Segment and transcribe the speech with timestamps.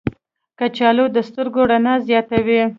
[0.59, 2.61] کچالو د سترګو رڼا زیاتوي.